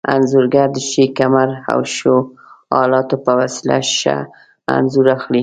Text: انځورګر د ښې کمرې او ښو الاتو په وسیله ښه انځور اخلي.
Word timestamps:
انځورګر 0.13 0.67
د 0.75 0.77
ښې 0.89 1.05
کمرې 1.17 1.57
او 1.71 1.79
ښو 1.95 2.15
الاتو 2.81 3.15
په 3.25 3.31
وسیله 3.41 3.77
ښه 3.95 4.15
انځور 4.77 5.05
اخلي. 5.15 5.39